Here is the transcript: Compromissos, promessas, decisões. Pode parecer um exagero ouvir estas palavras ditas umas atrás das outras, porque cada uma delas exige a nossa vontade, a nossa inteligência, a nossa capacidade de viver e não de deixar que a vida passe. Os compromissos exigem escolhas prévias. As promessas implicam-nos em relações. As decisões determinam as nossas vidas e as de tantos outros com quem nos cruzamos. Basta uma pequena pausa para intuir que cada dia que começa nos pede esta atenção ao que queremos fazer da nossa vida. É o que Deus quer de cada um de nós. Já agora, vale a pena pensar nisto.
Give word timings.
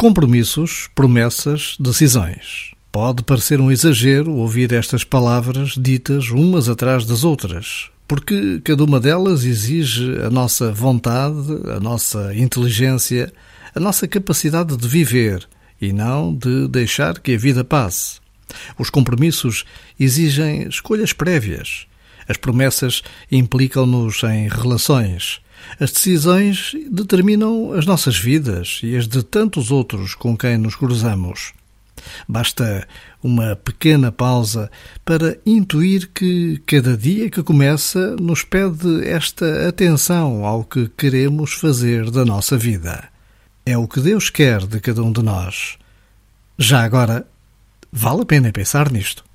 Compromissos, 0.00 0.88
promessas, 0.94 1.76
decisões. 1.78 2.70
Pode 2.90 3.22
parecer 3.22 3.60
um 3.60 3.70
exagero 3.70 4.32
ouvir 4.32 4.72
estas 4.72 5.04
palavras 5.04 5.74
ditas 5.76 6.30
umas 6.30 6.70
atrás 6.70 7.04
das 7.04 7.22
outras, 7.22 7.90
porque 8.08 8.62
cada 8.64 8.82
uma 8.82 8.98
delas 8.98 9.44
exige 9.44 10.16
a 10.22 10.30
nossa 10.30 10.72
vontade, 10.72 11.36
a 11.76 11.78
nossa 11.78 12.34
inteligência, 12.34 13.30
a 13.74 13.78
nossa 13.78 14.08
capacidade 14.08 14.74
de 14.74 14.88
viver 14.88 15.46
e 15.78 15.92
não 15.92 16.34
de 16.34 16.66
deixar 16.66 17.18
que 17.18 17.34
a 17.34 17.38
vida 17.38 17.62
passe. 17.62 18.20
Os 18.78 18.88
compromissos 18.88 19.66
exigem 19.98 20.66
escolhas 20.66 21.12
prévias. 21.12 21.86
As 22.26 22.38
promessas 22.38 23.02
implicam-nos 23.30 24.22
em 24.22 24.48
relações. 24.48 25.42
As 25.78 25.92
decisões 25.92 26.72
determinam 26.90 27.72
as 27.72 27.86
nossas 27.86 28.18
vidas 28.18 28.80
e 28.82 28.96
as 28.96 29.06
de 29.06 29.22
tantos 29.22 29.70
outros 29.70 30.14
com 30.14 30.36
quem 30.36 30.58
nos 30.58 30.74
cruzamos. 30.74 31.52
Basta 32.28 32.86
uma 33.22 33.56
pequena 33.56 34.10
pausa 34.10 34.70
para 35.04 35.38
intuir 35.44 36.08
que 36.14 36.62
cada 36.66 36.96
dia 36.96 37.30
que 37.30 37.42
começa 37.42 38.16
nos 38.16 38.42
pede 38.42 39.06
esta 39.06 39.68
atenção 39.68 40.44
ao 40.44 40.64
que 40.64 40.88
queremos 40.88 41.52
fazer 41.52 42.10
da 42.10 42.24
nossa 42.24 42.56
vida. 42.56 43.08
É 43.66 43.76
o 43.76 43.86
que 43.86 44.00
Deus 44.00 44.30
quer 44.30 44.66
de 44.66 44.80
cada 44.80 45.02
um 45.02 45.12
de 45.12 45.22
nós. 45.22 45.76
Já 46.58 46.82
agora, 46.82 47.26
vale 47.92 48.22
a 48.22 48.26
pena 48.26 48.52
pensar 48.52 48.90
nisto. 48.90 49.29